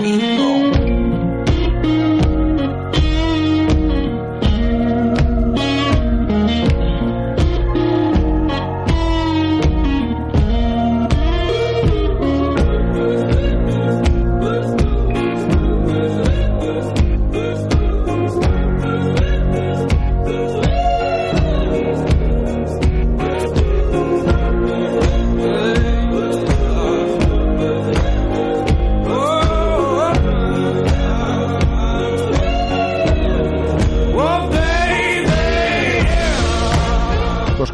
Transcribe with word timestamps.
Pues 0.00 0.59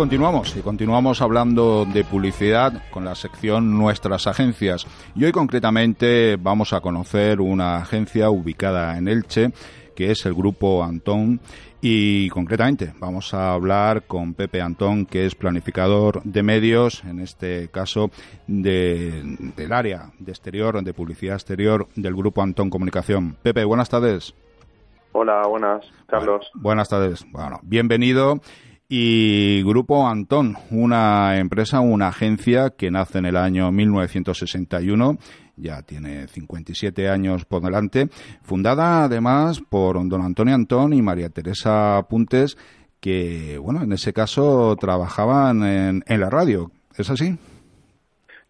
continuamos 0.07 0.57
y 0.57 0.61
continuamos 0.61 1.21
hablando 1.21 1.85
de 1.85 2.05
publicidad 2.05 2.81
con 2.93 3.05
la 3.05 3.17
sección 3.17 3.77
Nuestras 3.77 4.29
agencias. 4.29 4.87
Y 5.17 5.25
hoy 5.25 5.33
concretamente 5.33 6.37
vamos 6.37 6.73
a 6.73 6.81
conocer 6.81 7.41
una 7.41 7.79
agencia 7.79 8.31
ubicada 8.31 8.97
en 8.99 9.09
Elche 9.09 9.51
que 9.97 10.13
es 10.13 10.25
el 10.25 10.35
grupo 10.35 10.85
Antón 10.85 11.41
y 11.81 12.29
concretamente 12.29 12.93
vamos 13.01 13.35
a 13.35 13.53
hablar 13.53 14.05
con 14.05 14.35
Pepe 14.35 14.61
Antón 14.61 15.07
que 15.07 15.27
es 15.27 15.35
planificador 15.35 16.23
de 16.23 16.45
medios, 16.45 17.03
en 17.03 17.19
este 17.19 17.67
caso 17.73 18.13
de, 18.47 19.23
del 19.57 19.73
área 19.73 20.13
de 20.21 20.31
exterior, 20.31 20.85
de 20.85 20.95
publicidad 20.95 21.35
exterior 21.35 21.89
del 21.97 22.15
grupo 22.15 22.43
Antón 22.43 22.71
Comunicación. 22.71 23.37
Pepe, 23.43 23.65
buenas 23.65 23.89
tardes. 23.89 24.37
Hola, 25.11 25.45
buenas, 25.49 25.85
Carlos. 26.07 26.49
Bueno, 26.55 26.63
buenas 26.63 26.89
tardes. 26.89 27.27
Bueno, 27.33 27.59
bienvenido 27.65 28.41
y 28.89 29.63
Grupo 29.65 30.07
Antón, 30.07 30.55
una 30.71 31.39
empresa, 31.39 31.81
una 31.81 32.09
agencia 32.09 32.71
que 32.71 32.91
nace 32.91 33.19
en 33.19 33.27
el 33.27 33.37
año 33.37 33.73
1961, 33.73 35.19
ya 35.57 35.83
tiene 35.83 36.29
57 36.29 37.09
años 37.09 37.45
por 37.45 37.63
delante, 37.63 38.09
fundada 38.43 39.05
además 39.05 39.61
por 39.61 39.97
don 40.09 40.23
Antonio 40.23 40.55
Antón 40.55 40.93
y 40.93 41.03
María 41.03 41.31
Teresa 41.31 42.07
Puntes, 42.09 42.57
que, 43.01 43.59
bueno, 43.59 43.83
en 43.83 43.93
ese 43.93 44.13
caso 44.13 44.77
trabajaban 44.77 45.63
en, 45.65 46.05
en 46.07 46.21
la 46.21 46.31
radio. 46.31 46.71
¿Es 46.97 47.11
así? 47.11 47.37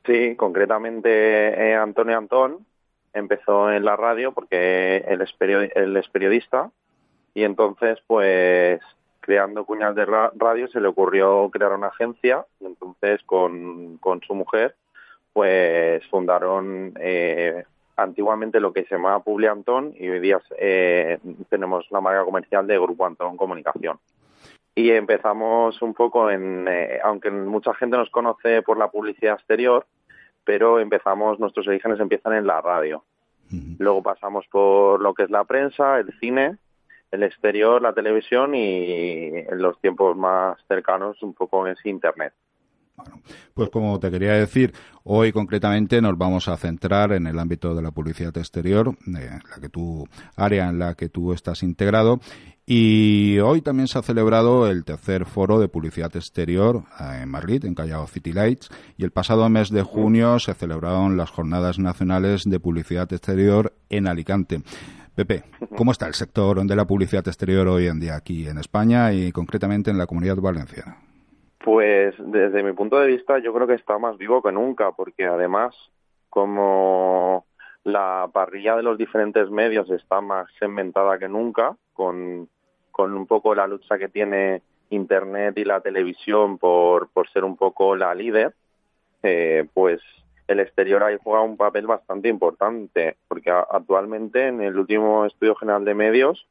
Sí, 0.07 0.37
concretamente 0.37 1.71
eh, 1.71 1.75
Antonio 1.75 2.17
Antón 2.17 2.65
empezó 3.13 3.73
en 3.73 3.85
la 3.85 3.97
radio 3.97 4.33
porque 4.33 4.99
él 4.99 5.21
es, 5.23 5.35
él 5.75 5.97
es 5.97 6.09
periodista 6.09 6.71
y 7.35 7.43
entonces 7.43 7.99
pues 8.07 8.81
creando 9.27 9.65
cuñas 9.65 9.97
de 9.97 10.07
radio 10.07 10.69
se 10.69 10.81
le 10.81 10.87
ocurrió 10.87 11.51
crear 11.51 11.73
una 11.73 11.89
agencia 11.89 12.47
y 12.61 12.67
entonces 12.67 13.21
con, 13.25 13.99
con 13.99 14.21
su 14.23 14.37
mujer 14.37 14.77
pues 15.33 16.07
fundaron 16.07 16.95
eh, 17.01 17.65
antiguamente 17.97 18.61
lo 18.61 18.73
que 18.73 18.85
se 18.85 18.95
llamaba 18.95 19.25
Publi 19.25 19.49
Antón 19.49 19.93
y 19.99 20.09
hoy 20.09 20.21
día 20.21 20.41
eh, 20.59 21.19
tenemos 21.51 21.91
la 21.91 22.01
marca 22.01 22.25
comercial 22.25 22.69
de 22.69 22.79
Grupo 22.79 23.05
Antón 23.05 23.37
Comunicación. 23.37 23.99
Y 24.77 24.93
empezamos 24.93 25.83
un 25.83 25.93
poco 25.93 26.31
en, 26.31 26.69
eh, 26.69 27.01
aunque 27.03 27.31
mucha 27.33 27.75
gente 27.75 27.97
nos 27.97 28.11
conoce 28.11 28.63
por 28.63 28.79
la 28.79 28.89
publicidad 28.89 29.35
exterior, 29.35 29.87
pero 30.45 30.79
empezamos, 30.79 31.41
nuestros 31.41 31.67
orígenes 31.67 31.99
empiezan 31.99 32.35
en 32.35 32.47
la 32.47 32.61
radio. 32.61 33.03
Luego 33.79 34.03
pasamos 34.03 34.47
por 34.51 35.01
lo 35.01 35.15
que 35.15 35.25
es 35.25 35.31
la 35.31 35.45
prensa, 35.45 35.99
el 35.99 36.13
cine, 36.21 36.59
el 37.17 37.25
exterior, 37.25 37.83
la 37.83 37.93
televisión 37.93 38.55
y 38.55 39.31
en 39.35 39.59
los 39.59 39.79
tiempos 39.81 40.17
más 40.17 40.59
cercanos 40.69 41.23
un 41.23 41.35
poco 41.35 41.67
es 41.67 41.79
Internet. 41.85 42.33
Pues 43.55 43.71
como 43.71 43.99
te 44.01 44.11
quería 44.11 44.33
decir, 44.33 44.73
hoy 45.05 45.33
concretamente 45.33 46.01
nos 46.01 46.17
vamos 46.17 46.49
a 46.49 46.57
centrar 46.57 47.13
en 47.13 47.27
el 47.27 47.39
ámbito 47.39 47.75
de 47.75 47.83
la 47.83 47.91
publicidad 47.91 48.37
exterior, 48.37 48.97
eh, 49.19 49.39
la 49.51 49.61
que 49.61 49.69
tú, 49.69 50.07
área 50.37 50.69
en 50.69 50.79
la 50.79 50.95
que 50.95 51.09
tú 51.09 51.33
estás 51.33 51.63
integrado. 51.63 52.21
Y 52.65 53.39
hoy 53.39 53.63
también 53.63 53.87
se 53.87 53.99
ha 53.99 54.03
celebrado 54.03 54.69
el 54.69 54.85
tercer 54.85 55.25
foro 55.25 55.61
de 55.61 55.69
publicidad 55.69 56.15
exterior 56.17 56.83
eh, 57.01 57.21
en 57.23 57.29
Madrid, 57.29 57.65
en 57.65 57.75
Callao 57.75 58.07
City 58.07 58.33
Lights, 58.33 58.71
y 58.97 59.05
el 59.05 59.11
pasado 59.11 59.49
mes 59.49 59.71
de 59.71 59.83
junio 59.83 60.39
se 60.39 60.55
celebraron 60.55 61.17
las 61.17 61.31
jornadas 61.31 61.79
nacionales 61.79 62.45
de 62.45 62.61
publicidad 62.61 63.11
exterior 63.13 63.73
en 63.89 64.07
Alicante. 64.07 64.63
Pepe, 65.17 65.45
¿cómo 65.75 65.93
está 65.93 66.07
el 66.07 66.13
sector 66.13 66.63
de 66.63 66.77
la 66.77 66.85
publicidad 66.85 67.27
exterior 67.27 67.67
hoy 67.69 67.87
en 67.87 67.99
día 67.99 68.17
aquí 68.17 68.47
en 68.47 68.59
España 68.59 69.15
y 69.15 69.33
concretamente 69.33 69.91
en 69.91 69.97
la 69.97 70.07
comunidad 70.07 70.37
valenciana? 70.37 70.99
Pues 71.65 72.15
desde 72.19 72.63
mi 72.63 72.75
punto 72.75 72.99
de 73.01 73.07
vista 73.07 73.39
yo 73.39 73.55
creo 73.55 73.67
que 73.67 73.77
está 73.77 73.99
más 73.99 74.19
vivo 74.19 74.43
que 74.43 74.53
nunca, 74.53 74.93
porque 74.93 75.25
además 75.25 75.75
como 76.29 77.47
la 77.83 78.29
parrilla 78.31 78.77
de 78.77 78.83
los 78.83 78.99
diferentes 78.99 79.49
medios 79.49 79.89
está 79.91 80.21
más 80.21 80.51
segmentada 80.59 81.19
que 81.19 81.29
nunca, 81.29 81.75
con, 81.95 82.47
con 82.91 83.15
un 83.15 83.27
poco 83.27 83.55
la 83.55 83.67
lucha 83.67 83.97
que 83.97 84.09
tiene 84.09 84.61
Internet 84.91 85.57
y 85.57 85.65
la 85.65 85.81
televisión 85.81 86.59
por, 86.59 87.09
por 87.09 87.27
ser 87.31 87.43
un 87.43 87.57
poco 87.57 87.97
la 87.97 88.15
líder, 88.15 88.55
eh, 89.23 89.67
pues 89.73 90.03
el 90.87 90.93
exterior 90.93 91.03
ahí 91.03 91.19
juega 91.23 91.43
un 91.43 91.57
papel 91.57 91.87
bastante 91.87 92.29
importante, 92.29 93.17
porque 93.27 93.51
actualmente 93.51 94.47
en 94.47 94.63
el 94.63 94.79
último 94.79 95.25
estudio 95.27 95.57
general 95.57 95.85
de 95.85 95.95
medios 95.95 96.47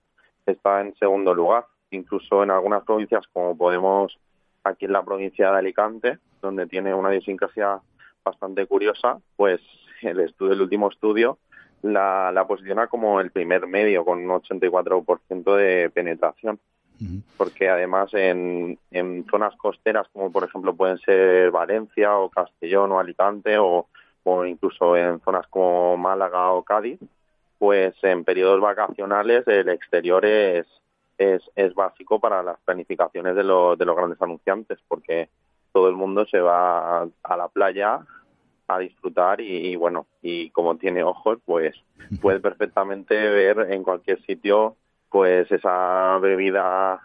está 0.46 0.82
en 0.82 0.94
segundo 0.98 1.34
lugar, 1.34 1.66
incluso 1.92 2.44
en 2.44 2.52
algunas 2.52 2.84
provincias 2.84 3.26
como 3.32 3.58
Podemos 3.58 4.18
aquí 4.66 4.86
en 4.86 4.92
la 4.92 5.04
provincia 5.04 5.52
de 5.52 5.58
Alicante, 5.58 6.18
donde 6.42 6.68
tiene 6.68 6.94
una 6.94 7.12
idiosincrasia 7.12 7.80
bastante 8.26 8.66
curiosa, 8.66 9.20
pues 9.38 9.62
el 10.02 10.20
estudio, 10.20 10.54
el 10.54 10.62
último 10.62 10.90
estudio 10.90 11.38
la, 11.82 12.32
la 12.34 12.46
posiciona 12.46 12.88
como 12.88 13.22
el 13.22 13.32
primer 13.32 13.68
medio 13.68 14.04
con 14.04 14.20
un 14.20 14.42
84% 14.42 15.56
de 15.56 15.90
penetración. 15.92 16.60
Porque 17.38 17.68
además 17.68 18.14
en, 18.14 18.80
en 18.90 19.26
zonas 19.30 19.54
costeras 19.58 20.08
como 20.14 20.32
por 20.32 20.46
ejemplo 20.46 20.74
pueden 20.74 20.98
ser 21.00 21.52
Valencia 21.52 22.18
o 22.18 22.30
Castellón 22.30 22.94
o 22.94 23.00
Alicante 23.00 23.58
o, 23.58 23.88
o 24.26 24.44
incluso 24.46 24.98
en 24.98 25.22
zonas 25.22 25.48
como 25.48 25.96
Málaga 25.98 26.52
o 26.52 26.64
Cádiz, 26.64 27.00
pues 27.60 27.96
en 28.04 28.24
periodos 28.24 28.60
vacacionales 28.60 29.48
el 29.48 29.70
exterior 29.70 30.26
es, 30.26 30.66
es, 31.18 31.42
es 31.56 31.74
básico 31.76 32.20
para 32.20 32.44
las 32.44 32.60
planificaciones 32.66 33.36
de, 33.36 33.44
los 33.44 33.78
de 33.78 33.86
los 33.86 33.96
grandes 33.96 34.22
anunciantes, 34.22 34.80
porque 34.88 35.30
todo 35.72 35.90
el 35.90 35.96
mundo 35.96 36.26
se 36.26 36.40
va 36.40 37.04
a, 37.04 37.38
la 37.38 37.48
playa 37.50 38.00
a 38.68 38.80
disfrutar 38.80 39.42
y, 39.42 39.76
bueno, 39.76 40.08
y 40.24 40.50
como 40.50 40.76
tiene 40.76 41.04
ojos, 41.04 41.38
pues 41.46 41.76
puede 42.20 42.40
perfectamente 42.42 43.16
ver 43.16 43.72
en 43.72 43.84
cualquier 43.84 44.22
sitio 44.26 44.76
pues 45.10 45.50
esa 45.52 46.18
bebida 46.18 47.00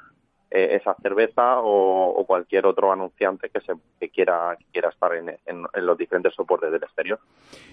eh, 0.51 0.77
esa 0.81 0.95
cerveza 1.01 1.61
o, 1.61 2.25
cualquier 2.27 2.67
otro 2.67 2.93
anunciante 2.93 3.51
que 3.51 3.61
se 3.61 3.73
que 3.99 4.09
quiera 4.09 4.57
quiera 4.73 4.89
estar 4.91 5.15
en, 5.15 5.29
en, 5.47 5.87
los 5.87 5.99
diferentes 5.99 6.35
soportes 6.35 6.71
del 6.71 6.83
exterior. 6.83 7.19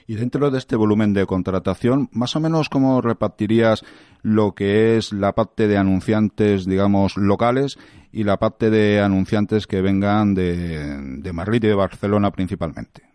Y 0.08 0.16
dentro 0.16 0.50
de 0.50 0.58
este 0.58 0.76
volumen 0.76 1.14
de 1.14 1.26
contratación, 1.26 2.10
más 2.12 2.36
o 2.36 2.40
menos 2.40 2.70
cómo 2.70 3.02
repartirías 3.02 3.84
lo 4.24 4.54
que 4.54 4.98
es 4.98 5.14
la 5.14 5.34
parte 5.34 5.68
de 5.68 5.78
anunciantes, 5.78 6.66
digamos, 6.66 7.18
locales 7.18 7.78
y 8.12 8.24
la 8.24 8.38
parte 8.38 8.70
de 8.70 9.00
anunciantes 9.02 9.68
que 9.68 9.82
vengan 9.82 10.34
de, 10.34 11.20
de 11.22 11.34
Madrid 11.34 11.64
y 11.64 11.68
de 11.68 11.76
Barcelona 11.76 12.32
principalmente. 12.32 13.08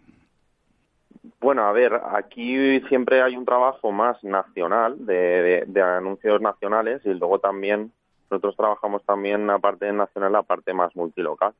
Bueno, 1.42 1.64
a 1.64 1.72
ver, 1.72 2.00
aquí 2.12 2.80
siempre 2.88 3.20
hay 3.20 3.36
un 3.36 3.44
trabajo 3.44 3.90
más 3.90 4.22
nacional 4.22 5.04
de, 5.04 5.64
de 5.66 5.82
anuncios 5.82 6.40
nacionales 6.40 7.02
y 7.04 7.14
luego 7.14 7.40
también 7.40 7.92
nosotros 8.32 8.56
trabajamos 8.56 9.04
también 9.04 9.46
la 9.46 9.58
parte 9.58 9.92
nacional, 9.92 10.32
la 10.32 10.42
parte 10.42 10.72
más 10.72 10.96
multilocal. 10.96 11.52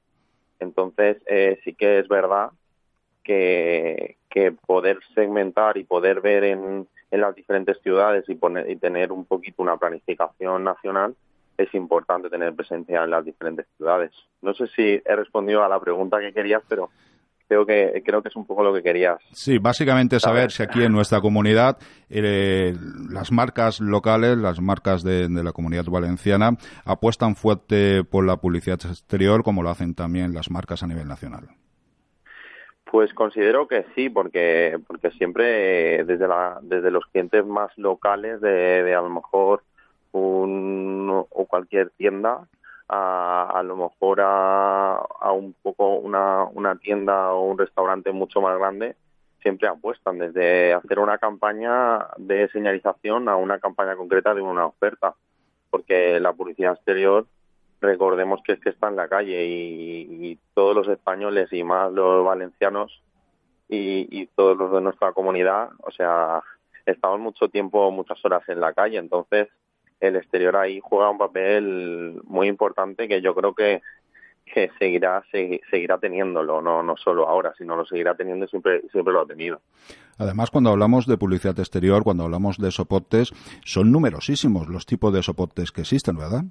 Entonces, 0.59 1.19
eh, 1.27 1.61
sí 1.65 1.75
que 1.75 1.99
es 1.99 2.09
verdad 2.09 2.51
que, 3.23 4.17
que 4.31 4.53
poder 4.53 4.99
segmentar 5.15 5.77
y 5.77 5.85
poder 5.85 6.23
ver 6.23 6.45
en, 6.45 6.89
en 7.11 7.21
las 7.21 7.35
diferentes 7.35 7.79
ciudades 7.83 8.25
y, 8.29 8.37
poner, 8.37 8.71
y 8.71 8.77
tener 8.77 9.13
un 9.13 9.27
poquito 9.27 9.63
una 9.63 9.77
planificación 9.77 10.65
nacional, 10.65 11.15
es 11.59 11.73
importante 11.75 12.31
tener 12.31 12.55
presencia 12.55 13.05
en 13.05 13.11
las 13.11 13.25
diferentes 13.25 13.67
ciudades. 13.77 14.11
No 14.41 14.55
sé 14.55 14.67
si 14.69 15.03
he 15.05 15.17
respondido 15.17 15.63
a 15.63 15.69
la 15.69 15.79
pregunta 15.79 16.21
que 16.21 16.33
querías, 16.33 16.63
pero 16.69 16.89
creo 17.53 17.67
que 17.67 18.03
creo 18.03 18.23
que 18.23 18.29
es 18.29 18.37
un 18.37 18.47
poco 18.47 18.63
lo 18.63 18.73
que 18.73 18.83
querías. 18.83 19.19
Sí, 19.33 19.59
básicamente 19.59 20.19
saber, 20.21 20.51
si 20.51 20.63
aquí 20.63 20.83
en 20.83 20.93
nuestra 20.93 21.21
comunidad 21.21 21.77
eh, 22.09 22.75
las 23.11 23.31
marcas 23.31 23.81
locales, 23.81 24.39
las 24.39 24.61
marcas 24.61 25.03
de, 25.03 25.29
la 25.29 25.53
comunidad 25.53 25.85
valenciana 25.85 26.57
apuestan 26.85 27.37
fuerte 27.37 28.05
por 28.05 28.25
la 28.25 28.37
publicidad 28.37 28.81
exterior 28.85 29.43
como 29.43 29.63
lo 29.63 29.71
hacen 29.71 29.95
también 29.95 30.33
las 30.33 30.51
marcas 30.51 30.83
a 30.83 30.87
nivel 30.87 31.09
nacional. 31.09 31.49
Pues 32.91 33.13
considero 33.15 33.69
que 33.69 33.87
sí, 33.95 34.09
porque 34.09 34.79
porque 34.87 35.11
siempre 35.13 36.01
eh, 36.01 36.05
desde 36.05 36.29
la 36.29 36.59
desde 36.63 36.91
los 36.91 37.05
clientes 37.07 37.45
más 37.45 37.71
locales 37.77 38.41
de, 38.41 38.83
de 38.83 38.95
a 38.95 39.01
lo 39.01 39.11
mejor 39.11 39.63
un 40.13 41.09
o 41.11 41.47
cualquier 41.47 41.91
tienda 41.91 42.47
a, 42.89 43.51
a 43.55 43.63
lo 43.63 43.77
mejor 43.77 44.21
a, 44.21 44.97
a 44.97 45.33
un 45.33 45.55
poco 45.63 45.97
una, 45.97 46.45
una 46.45 46.77
tienda 46.77 47.33
o 47.33 47.43
un 47.43 47.59
restaurante 47.59 48.13
mucho 48.13 48.41
más 48.41 48.59
grande, 48.59 48.97
siempre 49.43 49.69
apuestan 49.69 50.19
desde 50.19 50.73
hacer 50.73 50.99
una 50.99 51.19
campaña 51.19 52.07
de 52.17 52.49
señalización 52.49 53.29
a 53.29 53.37
una 53.37 53.59
campaña 53.59 53.97
concreta 53.97 54.35
de 54.35 54.41
una 54.41 54.67
oferta, 54.67 55.15
porque 55.71 56.21
la 56.21 56.33
publicidad 56.33 56.75
exterior, 56.75 57.27
recordemos 57.81 58.41
que 58.45 58.53
es 58.53 58.61
que 58.61 58.71
está 58.71 58.89
en 58.89 58.97
la 58.97 59.09
calle 59.09 59.45
y, 59.45 60.39
todos 60.55 60.77
los 60.77 60.89
españoles 60.89 61.51
y 61.53 61.65
más 61.65 61.91
los 61.91 62.25
valencianos 62.25 63.03
y, 63.69 64.07
y, 64.11 64.27
todos 64.27 64.57
los 64.57 64.71
de 64.71 64.83
nuestra 64.83 65.13
comunidad, 65.13 65.71
o 65.83 65.91
sea, 65.91 66.43
estamos 66.85 67.19
mucho 67.21 67.49
tiempo, 67.49 67.91
muchas 67.91 68.23
horas 68.25 68.47
en 68.49 68.61
la 68.61 68.75
calle, 68.75 68.99
entonces 68.99 69.49
el 70.03 70.17
exterior 70.17 70.57
ahí 70.57 70.81
juega 70.83 71.11
un 71.11 71.19
papel 71.19 72.21
muy 72.25 72.49
importante 72.49 73.07
que 73.07 73.23
yo 73.23 73.35
creo 73.35 73.55
que, 73.55 73.81
que 74.45 74.71
seguirá 74.79 75.23
seguirá 75.31 75.99
teniéndolo, 75.99 76.61
no, 76.61 76.83
no 76.83 76.97
solo 76.97 77.29
ahora, 77.29 77.55
sino 77.57 77.77
lo 77.77 77.87
seguirá 77.87 78.15
teniendo 78.15 78.45
y 78.45 78.49
siempre, 78.49 78.83
siempre 78.91 79.15
lo 79.15 79.21
ha 79.21 79.27
tenido. 79.27 79.61
Además, 80.19 80.51
cuando 80.51 80.71
hablamos 80.71 81.07
de 81.07 81.17
publicidad 81.17 81.59
exterior, 81.59 82.03
cuando 82.03 82.25
hablamos 82.25 82.59
de 82.59 82.71
soportes, 82.71 83.33
son 83.65 83.93
numerosísimos 83.93 84.69
los 84.69 84.85
tipos 84.85 85.13
de 85.13 85.23
soportes 85.23 85.71
que 85.71 85.83
existen, 85.83 86.17
¿verdad? 86.17 86.43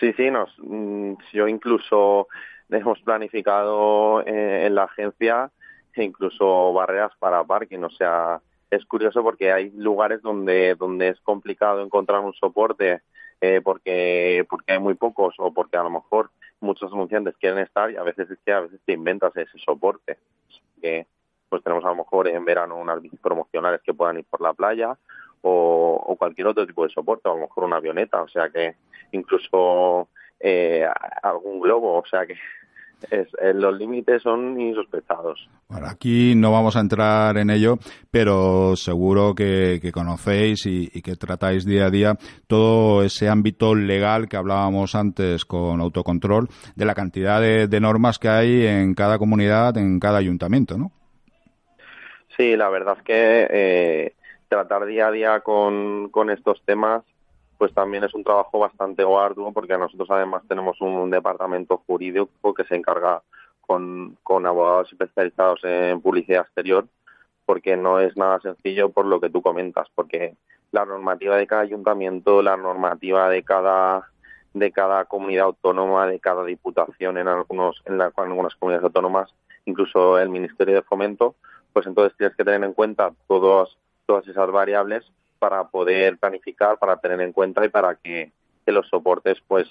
Sí, 0.00 0.12
sí, 0.14 0.30
nos, 0.30 0.50
mm, 0.58 1.14
yo 1.32 1.48
incluso 1.48 2.28
hemos 2.70 3.00
planificado 3.00 4.22
eh, 4.22 4.66
en 4.66 4.74
la 4.74 4.84
agencia 4.84 5.50
incluso 5.96 6.72
barreras 6.72 7.12
para 7.18 7.44
parking, 7.44 7.80
o 7.80 7.90
sea, 7.90 8.40
es 8.72 8.86
curioso 8.86 9.22
porque 9.22 9.52
hay 9.52 9.70
lugares 9.72 10.22
donde, 10.22 10.74
donde 10.76 11.08
es 11.08 11.20
complicado 11.20 11.82
encontrar 11.82 12.20
un 12.20 12.32
soporte 12.32 13.02
eh, 13.42 13.60
porque, 13.62 14.46
porque 14.48 14.72
hay 14.72 14.78
muy 14.78 14.94
pocos 14.94 15.34
o 15.38 15.52
porque 15.52 15.76
a 15.76 15.82
lo 15.82 15.90
mejor 15.90 16.30
muchos 16.60 16.90
anunciantes 16.90 17.36
quieren 17.36 17.58
estar 17.58 17.90
y 17.90 17.96
a 17.96 18.02
veces 18.02 18.30
es 18.30 18.38
que 18.46 18.52
a 18.52 18.60
veces 18.60 18.80
te 18.86 18.94
inventas 18.94 19.36
ese 19.36 19.58
soporte. 19.58 20.16
Que, 20.80 21.06
pues 21.50 21.62
tenemos 21.62 21.84
a 21.84 21.88
lo 21.88 21.96
mejor 21.96 22.28
en 22.28 22.46
verano 22.46 22.78
unas 22.78 23.02
bicis 23.02 23.20
promocionales 23.20 23.82
que 23.82 23.92
puedan 23.92 24.18
ir 24.18 24.24
por 24.24 24.40
la 24.40 24.54
playa 24.54 24.96
o, 25.42 26.02
o 26.06 26.16
cualquier 26.16 26.46
otro 26.46 26.66
tipo 26.66 26.84
de 26.84 26.94
soporte, 26.94 27.28
a 27.28 27.32
lo 27.32 27.40
mejor 27.40 27.64
una 27.64 27.76
avioneta, 27.76 28.22
o 28.22 28.28
sea 28.28 28.48
que 28.48 28.76
incluso 29.10 30.08
eh, 30.40 30.88
algún 31.22 31.60
globo, 31.60 31.98
o 31.98 32.06
sea 32.06 32.24
que 32.24 32.36
es, 33.10 33.28
eh, 33.40 33.52
los 33.54 33.76
límites 33.76 34.22
son 34.22 34.60
insospechados. 34.60 35.48
Bueno, 35.68 35.86
aquí 35.88 36.34
no 36.34 36.52
vamos 36.52 36.76
a 36.76 36.80
entrar 36.80 37.36
en 37.38 37.50
ello, 37.50 37.78
pero 38.10 38.76
seguro 38.76 39.34
que, 39.34 39.80
conocéis 39.92 40.66
y, 40.66 40.88
que 41.02 41.16
tratáis 41.16 41.64
día 41.64 41.86
a 41.86 41.90
día 41.90 42.14
todo 42.46 43.02
ese 43.02 43.28
ámbito 43.28 43.74
legal 43.74 44.28
que 44.28 44.36
hablábamos 44.36 44.94
antes 44.94 45.44
con 45.44 45.80
autocontrol, 45.80 46.48
de 46.76 46.84
la 46.84 46.94
cantidad 46.94 47.40
de, 47.40 47.80
normas 47.80 48.18
que 48.18 48.28
hay 48.28 48.66
en 48.66 48.94
cada 48.94 49.18
comunidad, 49.18 49.76
en 49.76 49.98
cada 49.98 50.18
ayuntamiento, 50.18 50.78
¿no? 50.78 50.92
Sí, 52.36 52.56
la 52.56 52.68
verdad 52.68 52.96
es 52.98 53.02
que 53.02 53.46
eh, 53.50 54.14
tratar 54.48 54.86
día 54.86 55.08
a 55.08 55.10
día 55.10 55.40
con, 55.40 56.08
con 56.10 56.30
estos 56.30 56.62
temas 56.64 57.02
pues 57.62 57.74
también 57.74 58.02
es 58.02 58.12
un 58.12 58.24
trabajo 58.24 58.58
bastante 58.58 59.04
arduo 59.04 59.52
porque 59.52 59.78
nosotros 59.78 60.10
además 60.10 60.42
tenemos 60.48 60.80
un, 60.80 61.08
departamento 61.10 61.80
jurídico 61.86 62.52
que 62.52 62.64
se 62.64 62.74
encarga 62.74 63.22
con, 63.60 64.18
con 64.24 64.44
abogados 64.46 64.90
especializados 64.90 65.60
en 65.62 66.00
publicidad 66.00 66.42
exterior 66.42 66.88
porque 67.46 67.76
no 67.76 68.00
es 68.00 68.16
nada 68.16 68.40
sencillo 68.40 68.90
por 68.90 69.06
lo 69.06 69.20
que 69.20 69.30
tú 69.30 69.42
comentas, 69.42 69.86
porque 69.94 70.34
la 70.72 70.84
normativa 70.84 71.36
de 71.36 71.46
cada 71.46 71.62
ayuntamiento, 71.62 72.42
la 72.42 72.56
normativa 72.56 73.28
de 73.28 73.44
cada 73.44 74.10
de 74.54 74.72
cada 74.72 75.04
comunidad 75.04 75.44
autónoma, 75.44 76.08
de 76.08 76.18
cada 76.18 76.44
diputación 76.44 77.16
en 77.16 77.28
algunos 77.28 77.80
en, 77.84 77.96
la, 77.96 78.06
en 78.06 78.24
algunas 78.24 78.56
comunidades 78.56 78.86
autónomas, 78.86 79.32
incluso 79.66 80.18
el 80.18 80.30
Ministerio 80.30 80.74
de 80.74 80.82
Fomento, 80.82 81.36
pues 81.72 81.86
entonces 81.86 82.18
tienes 82.18 82.36
que 82.36 82.42
tener 82.42 82.64
en 82.64 82.72
cuenta 82.72 83.12
todos, 83.28 83.78
todas 84.04 84.26
esas 84.26 84.50
variables 84.50 85.04
para 85.42 85.64
poder 85.64 86.18
planificar, 86.18 86.78
para 86.78 86.98
tener 86.98 87.20
en 87.20 87.32
cuenta 87.32 87.64
y 87.64 87.68
para 87.68 87.96
que, 87.96 88.30
los 88.66 88.88
soportes 88.88 89.38
pues 89.48 89.66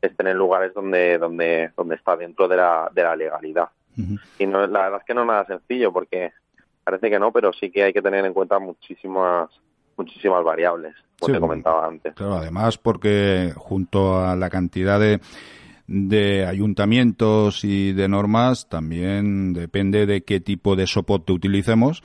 estén 0.00 0.28
en 0.28 0.36
lugares 0.38 0.72
donde 0.72 1.18
donde 1.18 1.72
donde 1.76 1.96
está 1.96 2.16
dentro 2.16 2.46
de 2.46 2.56
la, 2.56 2.88
de 2.94 3.02
la 3.02 3.16
legalidad. 3.16 3.68
Y 4.38 4.46
no, 4.46 4.66
la 4.68 4.82
verdad 4.82 5.00
es 5.00 5.04
que 5.04 5.14
no 5.14 5.22
es 5.22 5.26
nada 5.26 5.44
sencillo 5.46 5.92
porque 5.92 6.32
parece 6.84 7.10
que 7.10 7.18
no, 7.18 7.32
pero 7.32 7.52
sí 7.52 7.72
que 7.72 7.82
hay 7.82 7.92
que 7.92 8.00
tener 8.00 8.24
en 8.24 8.32
cuenta 8.32 8.60
muchísimas 8.60 9.50
muchísimas 9.96 10.44
variables, 10.44 10.94
como 11.18 11.34
te 11.34 11.40
comentaba 11.40 11.86
antes. 11.86 12.14
Claro, 12.14 12.36
además 12.36 12.78
porque 12.78 13.52
junto 13.56 14.24
a 14.24 14.36
la 14.36 14.48
cantidad 14.48 15.00
de 15.00 15.20
de 15.88 16.46
ayuntamientos 16.46 17.64
y 17.64 17.92
de 17.92 18.06
normas 18.06 18.68
también 18.68 19.54
depende 19.54 20.06
de 20.06 20.22
qué 20.22 20.38
tipo 20.38 20.76
de 20.76 20.86
soporte 20.86 21.32
utilicemos 21.32 22.04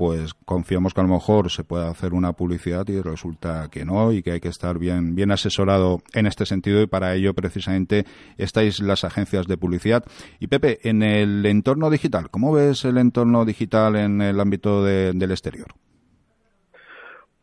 pues 0.00 0.32
confiamos 0.32 0.94
que 0.94 1.02
a 1.02 1.04
lo 1.04 1.10
mejor 1.10 1.50
se 1.50 1.62
puede 1.62 1.86
hacer 1.86 2.14
una 2.14 2.32
publicidad 2.32 2.88
y 2.88 3.02
resulta 3.02 3.68
que 3.70 3.84
no 3.84 4.12
y 4.12 4.22
que 4.22 4.30
hay 4.30 4.40
que 4.40 4.48
estar 4.48 4.78
bien 4.78 5.14
bien 5.14 5.30
asesorado 5.30 5.98
en 6.14 6.24
este 6.24 6.46
sentido 6.46 6.80
y 6.80 6.86
para 6.86 7.12
ello 7.14 7.34
precisamente 7.34 8.04
estáis 8.38 8.80
las 8.80 9.04
agencias 9.04 9.46
de 9.46 9.58
publicidad. 9.58 10.02
Y 10.38 10.46
Pepe, 10.46 10.78
en 10.88 11.02
el 11.02 11.44
entorno 11.44 11.90
digital, 11.90 12.30
¿cómo 12.30 12.50
ves 12.50 12.86
el 12.86 12.96
entorno 12.96 13.44
digital 13.44 13.94
en 13.94 14.22
el 14.22 14.40
ámbito 14.40 14.82
del 14.82 15.30
exterior? 15.30 15.66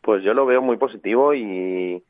Pues 0.01 0.23
yo 0.23 0.33
lo 0.33 0.47
veo 0.47 0.63
muy 0.63 0.77
positivo 0.77 1.35
y, 1.35 2.03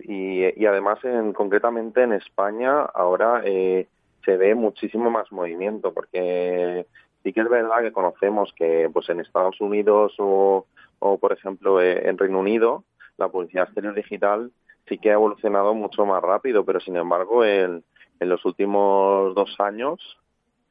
y, 0.00 0.66
además 0.66 1.02
en, 1.02 1.32
concretamente 1.32 2.02
en 2.02 2.12
España 2.12 2.82
ahora 2.94 3.40
eh, 3.46 3.88
se 4.22 4.36
ve 4.36 4.54
muchísimo 4.54 5.10
más 5.10 5.32
movimiento 5.32 5.94
porque 5.94 6.84
sí 7.24 7.32
que 7.32 7.40
es 7.40 7.48
verdad 7.48 7.80
que 7.80 7.92
conocemos 7.92 8.52
que 8.54 8.88
pues 8.92 9.08
en 9.08 9.18
Estados 9.18 9.60
Unidos 9.60 10.14
o, 10.18 10.66
o 11.00 11.18
por 11.18 11.32
ejemplo 11.32 11.80
eh, 11.82 12.08
en 12.08 12.16
Reino 12.16 12.38
Unido 12.38 12.84
la 13.16 13.28
publicidad 13.28 13.64
exterior 13.64 13.94
digital 13.94 14.52
sí 14.88 14.98
que 14.98 15.10
ha 15.10 15.14
evolucionado 15.14 15.74
mucho 15.74 16.04
más 16.04 16.22
rápido, 16.22 16.64
pero 16.64 16.78
sin 16.78 16.96
embargo 16.96 17.44
en, 17.44 17.82
en 18.20 18.28
los 18.28 18.44
últimos 18.44 19.34
dos 19.34 19.56
años 19.58 20.18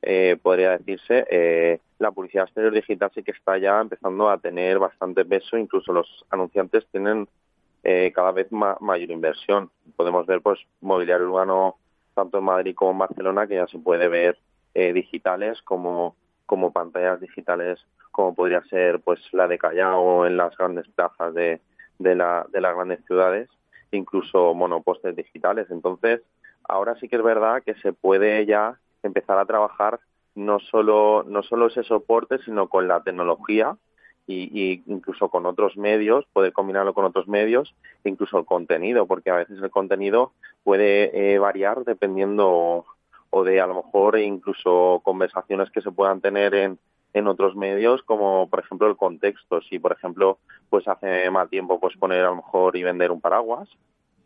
eh, 0.02 0.38
podría 0.42 0.78
decirse 0.78 1.26
eh, 1.30 1.80
la 1.98 2.12
publicidad 2.12 2.46
exterior 2.46 2.74
digital 2.74 3.12
sí 3.16 3.24
que 3.24 3.32
está 3.32 3.58
ya 3.58 3.80
empezando 3.82 4.30
a 4.30 4.38
tener 4.38 4.78
bastante 4.78 5.26
peso, 5.26 5.58
incluso 5.58 5.92
los 5.94 6.26
anunciantes 6.30 6.86
tienen 6.92 7.28
eh, 7.84 8.12
cada 8.14 8.32
vez 8.32 8.48
mayor 8.52 9.12
inversión. 9.12 9.70
Podemos 9.96 10.26
ver 10.26 10.42
pues 10.42 10.60
mobiliario 10.82 11.28
urbano 11.28 11.78
tanto 12.14 12.38
en 12.38 12.44
Madrid 12.44 12.76
como 12.76 12.92
en 12.92 12.98
Barcelona 13.00 13.48
que 13.48 13.56
ya 13.56 13.68
se 13.68 13.80
puede 13.80 14.08
ver 14.08 14.38
eh, 14.74 14.94
digitales 14.94 15.62
como 15.64 16.16
como 16.54 16.72
pantallas 16.72 17.20
digitales 17.20 17.84
como 18.12 18.36
podría 18.36 18.62
ser 18.66 19.00
pues 19.00 19.20
la 19.32 19.48
de 19.48 19.58
Callao 19.58 20.28
en 20.28 20.38
las 20.38 20.56
grandes 20.56 20.88
plazas 20.90 21.34
de, 21.34 21.62
de, 21.98 22.14
la, 22.14 22.46
de 22.52 22.62
las 22.62 22.76
grandes 22.76 23.04
ciudades, 23.08 23.50
incluso 23.92 24.54
monopostes 24.54 25.16
digitales. 25.16 25.66
Entonces, 25.72 26.22
ahora 26.64 26.96
sí 27.00 27.10
que 27.10 27.16
es 27.16 27.24
verdad 27.24 27.64
que 27.64 27.74
se 27.82 27.92
puede 27.92 28.46
ya 28.46 28.78
empezar 29.02 29.40
a 29.40 29.48
trabajar 29.48 30.00
no 30.36 30.60
solo, 30.60 31.26
no 31.28 31.42
solo 31.42 31.66
ese 31.66 31.82
soporte, 31.82 32.38
sino 32.46 32.70
con 32.70 32.88
la 32.88 33.02
tecnología 33.02 33.76
y, 34.28 34.44
y, 34.54 34.84
incluso 34.86 35.30
con 35.30 35.48
otros 35.48 35.76
medios, 35.76 36.24
poder 36.34 36.54
combinarlo 36.54 36.94
con 36.94 37.06
otros 37.06 37.28
medios, 37.28 37.74
incluso 38.04 38.38
el 38.38 38.46
contenido, 38.46 39.08
porque 39.08 39.32
a 39.32 39.38
veces 39.38 39.58
el 39.60 39.72
contenido 39.72 40.34
puede 40.64 41.34
eh, 41.34 41.40
variar 41.40 41.84
dependiendo 41.84 42.86
o 43.36 43.44
de 43.44 43.60
a 43.60 43.66
lo 43.66 43.74
mejor 43.74 44.20
incluso 44.20 45.02
conversaciones 45.04 45.72
que 45.72 45.82
se 45.82 45.92
puedan 45.92 46.22
tener 46.22 46.54
en, 46.54 46.78
en 47.16 47.28
otros 47.28 47.56
medios 47.56 48.04
como 48.04 48.48
por 48.48 48.60
ejemplo 48.60 48.88
el 48.88 48.96
contexto 48.96 49.60
si 49.62 49.80
por 49.80 49.92
ejemplo 49.92 50.38
pues 50.70 50.88
hace 50.88 51.28
mal 51.32 51.50
tiempo 51.50 51.80
pues 51.80 51.98
poner 51.98 52.22
a 52.22 52.30
lo 52.30 52.36
mejor 52.36 52.78
y 52.78 52.84
vender 52.84 53.12
un 53.12 53.22
paraguas 53.22 53.68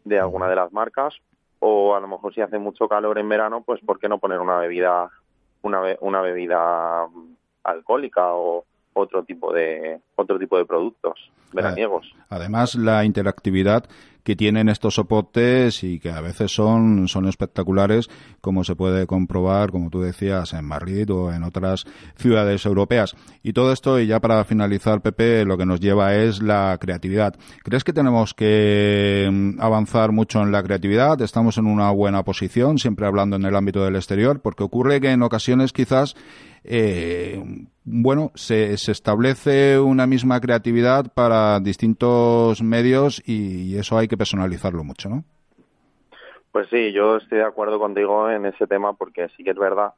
de 0.04 0.20
alguna 0.20 0.50
de 0.50 0.58
las 0.58 0.74
marcas 0.74 1.16
o 1.60 1.96
a 1.96 2.02
lo 2.02 2.08
mejor 2.10 2.34
si 2.34 2.42
hace 2.42 2.60
mucho 2.60 2.90
calor 2.90 3.18
en 3.18 3.30
verano 3.30 3.64
pues 3.66 3.80
por 3.80 3.98
qué 3.98 4.10
no 4.10 4.20
poner 4.20 4.42
una 4.42 4.58
bebida 4.58 5.10
una, 5.62 5.82
una 6.02 6.20
bebida 6.20 7.08
alcohólica 7.64 8.34
o, 8.34 8.66
otro 9.00 9.24
tipo 9.24 9.54
de 9.54 10.00
otro 10.16 10.40
tipo 10.40 10.58
de 10.58 10.66
productos 10.66 11.32
veraniegos. 11.54 12.14
Además, 12.30 12.76
la 12.76 13.06
interactividad 13.06 13.86
que 14.27 14.36
tienen 14.36 14.67
estos 14.67 14.96
soportes 14.96 15.86
y 15.86 16.01
que 16.01 16.12
a 16.12 16.19
veces 16.19 16.51
son, 16.51 17.07
son 17.07 17.29
espectaculares, 17.29 18.10
como 18.41 18.65
se 18.65 18.75
puede 18.75 19.07
comprobar, 19.07 19.72
como 19.72 19.89
tú 19.89 20.01
decías, 20.01 20.51
en 20.51 20.65
Madrid 20.65 21.10
o 21.13 21.31
en 21.31 21.43
otras 21.43 21.86
ciudades 22.17 22.65
europeas. 22.65 23.15
Y 23.41 23.53
todo 23.53 23.72
esto, 23.72 24.01
y 24.01 24.05
ya 24.05 24.19
para 24.19 24.43
finalizar, 24.43 25.00
Pepe, 25.00 25.46
lo 25.46 25.57
que 25.57 25.65
nos 25.65 25.79
lleva 25.79 26.13
es 26.13 26.41
la 26.41 26.77
creatividad. 26.77 27.36
¿Crees 27.63 27.86
que 27.86 27.93
tenemos 27.93 28.34
que 28.34 29.29
mm, 29.31 29.62
avanzar 29.62 30.12
mucho 30.12 30.43
en 30.43 30.51
la 30.51 30.62
creatividad? 30.62 31.22
¿Estamos 31.22 31.57
en 31.57 31.65
una 31.65 31.89
buena 31.91 32.25
posición, 32.25 32.79
siempre 32.79 33.07
hablando 33.07 33.38
en 33.38 33.46
el 33.46 33.55
ámbito 33.55 33.86
del 33.86 33.96
exterior? 33.96 34.41
Porque 34.41 34.65
ocurre 34.65 35.00
que 35.00 35.12
en 35.12 35.24
ocasiones 35.24 35.72
quizás 35.72 36.17
eh, 36.69 37.41
bueno, 37.86 38.34
se, 38.36 38.77
se, 38.77 38.91
establece 38.91 39.79
una 39.79 40.05
misma 40.05 40.41
creatividad 40.41 41.13
para 41.13 41.62
distintos 41.62 42.62
medios 42.62 43.24
y, 43.25 43.77
eso 43.77 43.98
hay 43.98 44.10
que 44.10 44.17
personalizarlo 44.18 44.84
mucho, 44.84 45.10
¿no? 45.10 45.24
Pues 46.52 46.68
sí, 46.70 46.92
yo 46.92 47.18
estoy 47.18 47.40
de 47.40 47.44
acuerdo 47.44 47.80
contigo 47.80 48.30
en 48.30 48.46
ese 48.46 48.68
tema 48.68 48.94
porque 48.94 49.30
sí 49.38 49.44
que 49.44 49.52
es 49.52 49.58
verdad 49.58 49.94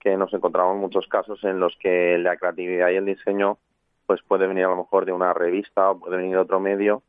que 0.00 0.16
nos 0.16 0.34
encontramos 0.34 0.76
muchos 0.76 1.06
casos 1.06 1.42
en 1.44 1.60
los 1.60 1.76
que 1.76 2.18
la 2.18 2.36
creatividad 2.36 2.90
y 2.90 2.96
el 2.96 3.06
diseño 3.06 3.58
pues 4.06 4.20
puede 4.22 4.48
venir 4.48 4.64
a 4.64 4.70
lo 4.70 4.76
mejor 4.76 5.06
de 5.06 5.12
una 5.12 5.32
revista 5.32 5.90
o 5.90 6.00
puede 6.00 6.16
venir 6.16 6.32
de 6.32 6.40
otro 6.40 6.58
medio 6.58 7.02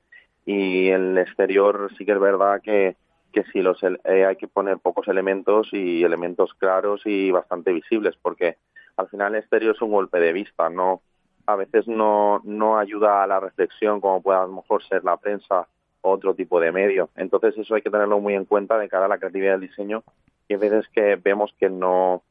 y 0.45 0.89
el 0.89 1.17
exterior 1.17 1.89
sí 1.97 2.05
que 2.05 2.11
es 2.11 2.19
verdad 2.19 2.61
que, 2.61 2.95
que 3.31 3.43
sí 3.45 3.61
los, 3.63 3.81
eh, 3.83 4.25
hay 4.25 4.35
que 4.35 4.47
poner 4.47 4.77
pocos 4.77 5.07
elementos 5.07 5.69
y 5.71 6.03
elementos 6.03 6.53
claros 6.53 7.01
y 7.05 7.31
bastante 7.31 7.73
visibles 7.73 8.15
porque 8.21 8.57
al 8.95 9.07
final 9.09 9.33
el 9.33 9.41
exterior 9.41 9.73
es 9.75 9.81
un 9.81 9.91
golpe 9.91 10.19
de 10.19 10.33
vista, 10.33 10.69
no 10.69 11.01
a 11.47 11.55
veces 11.55 11.87
no, 11.87 12.41
no 12.43 12.77
ayuda 12.77 13.23
a 13.23 13.27
la 13.27 13.39
reflexión 13.39 13.99
como 13.99 14.21
puede 14.21 14.39
a 14.39 14.45
lo 14.45 14.53
mejor 14.53 14.83
ser 14.83 15.03
la 15.03 15.17
prensa 15.17 15.67
otro 16.03 16.35
tipo 16.35 16.59
de 16.59 16.71
medio. 16.71 17.09
Entonces 17.15 17.57
eso 17.57 17.73
hay 17.73 17.81
que 17.81 17.89
tenerlo 17.89 18.19
muy 18.19 18.35
en 18.35 18.45
cuenta 18.45 18.77
de 18.77 18.87
cara 18.87 19.05
a 19.05 19.09
la 19.09 19.17
creatividad 19.17 19.53
del 19.53 19.67
diseño 19.67 20.03
y 20.47 20.53
a 20.53 20.57
veces 20.57 20.85
que 20.93 21.15
vemos 21.15 21.55
que 21.59 21.69
no 21.69 22.21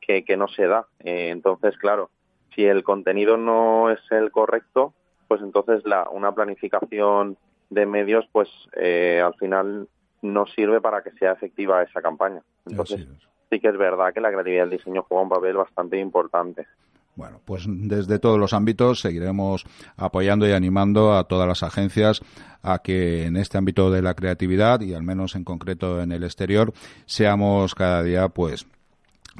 que, 0.00 0.24
que 0.24 0.36
no 0.36 0.48
se 0.48 0.66
da. 0.66 0.86
Eh, 1.00 1.28
entonces, 1.30 1.76
claro, 1.76 2.10
si 2.54 2.64
el 2.64 2.84
contenido 2.84 3.36
no 3.36 3.90
es 3.90 4.00
el 4.10 4.30
correcto, 4.30 4.94
pues 5.28 5.42
entonces 5.42 5.84
la, 5.84 6.08
una 6.08 6.32
planificación 6.32 7.36
de 7.68 7.86
medios, 7.86 8.26
pues 8.32 8.48
eh, 8.76 9.20
al 9.24 9.34
final 9.34 9.88
no 10.22 10.46
sirve 10.46 10.80
para 10.80 11.02
que 11.02 11.10
sea 11.12 11.32
efectiva 11.32 11.82
esa 11.82 12.00
campaña. 12.00 12.42
Entonces, 12.64 13.06
sí 13.50 13.60
que 13.60 13.68
es 13.68 13.76
verdad 13.76 14.14
que 14.14 14.20
la 14.20 14.30
creatividad 14.30 14.62
del 14.62 14.78
diseño 14.78 15.04
juega 15.08 15.22
un 15.24 15.28
papel 15.28 15.56
bastante 15.56 15.98
importante. 15.98 16.66
Bueno, 17.16 17.40
pues 17.44 17.64
desde 17.66 18.18
todos 18.18 18.38
los 18.38 18.52
ámbitos 18.52 19.00
seguiremos 19.00 19.64
apoyando 19.96 20.46
y 20.46 20.52
animando 20.52 21.16
a 21.16 21.24
todas 21.24 21.48
las 21.48 21.62
agencias 21.62 22.20
a 22.62 22.80
que 22.80 23.24
en 23.24 23.38
este 23.38 23.56
ámbito 23.56 23.90
de 23.90 24.02
la 24.02 24.14
creatividad 24.14 24.82
y 24.82 24.92
al 24.92 25.02
menos 25.02 25.34
en 25.34 25.42
concreto 25.42 26.02
en 26.02 26.12
el 26.12 26.24
exterior 26.24 26.74
seamos 27.06 27.74
cada 27.74 28.02
día 28.02 28.28
pues 28.28 28.66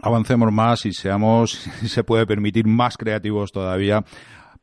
avancemos 0.03 0.51
más 0.53 0.87
y 0.87 0.93
seamos, 0.93 1.51
si 1.81 1.89
se 1.89 2.03
puede 2.03 2.27
permitir, 2.27 2.67
más 2.67 2.97
creativos 2.97 3.53
todavía 3.53 4.03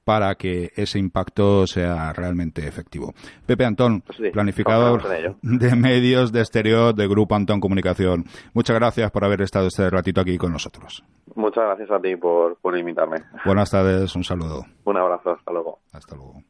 para 0.03 0.35
que 0.35 0.71
ese 0.75 0.97
impacto 0.99 1.65
sea 1.67 2.11
realmente 2.13 2.67
efectivo. 2.67 3.13
Pepe 3.45 3.63
Antón, 3.63 4.01
pues 4.01 4.17
planificador 4.33 5.03
de 5.41 5.75
medios 5.75 6.31
de 6.31 6.39
exterior 6.39 6.93
de 6.93 7.07
Grupo 7.07 7.35
Antón 7.35 7.61
Comunicación. 7.61 8.25
Muchas 8.53 8.75
gracias 8.75 9.11
por 9.11 9.23
haber 9.23 9.41
estado 9.41 9.67
este 9.67 9.89
ratito 9.89 10.19
aquí 10.19 10.37
con 10.37 10.51
nosotros. 10.51 11.03
Muchas 11.35 11.63
gracias 11.65 11.91
a 11.91 11.99
ti 11.99 12.15
por, 12.15 12.57
por 12.57 12.77
invitarme. 12.77 13.17
Buenas 13.45 13.71
tardes, 13.71 14.15
un 14.15 14.23
saludo. 14.23 14.65
Un 14.85 14.97
abrazo, 14.97 15.31
hasta 15.31 15.51
luego. 15.51 15.79
Hasta 15.91 16.15
luego. 16.15 16.43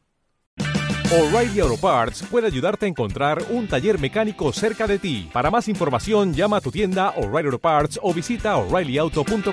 O'Reilly 1.11 1.59
Auto 1.59 1.77
Parts 1.79 2.23
puede 2.23 2.47
ayudarte 2.47 2.87
a 2.87 2.89
encontrar 2.89 3.37
un 3.51 3.67
taller 3.67 3.99
mecánico 3.99 4.51
cerca 4.51 4.87
de 4.87 4.97
ti. 4.97 5.29
Para 5.31 5.51
más 5.51 5.67
información, 5.67 6.33
llama 6.33 6.57
a 6.57 6.61
tu 6.61 6.71
tienda 6.71 7.11
O'Reilly 7.11 7.49
Auto 7.49 7.59
Parts 7.59 7.99
o 8.01 8.11
visita 8.13 8.57
oreillyauto.com. 8.57 9.43